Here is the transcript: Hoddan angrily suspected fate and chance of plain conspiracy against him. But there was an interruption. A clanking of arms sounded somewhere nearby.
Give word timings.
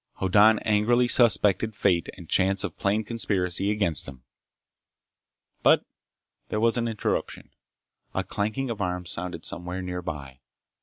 Hoddan 0.19 0.57
angrily 0.65 1.07
suspected 1.07 1.75
fate 1.75 2.09
and 2.17 2.27
chance 2.27 2.63
of 2.63 2.75
plain 2.75 3.03
conspiracy 3.03 3.69
against 3.69 4.07
him. 4.07 4.23
But 5.61 5.85
there 6.49 6.59
was 6.59 6.75
an 6.75 6.87
interruption. 6.87 7.51
A 8.15 8.23
clanking 8.23 8.71
of 8.71 8.81
arms 8.81 9.11
sounded 9.11 9.45
somewhere 9.45 9.83
nearby. 9.83 10.39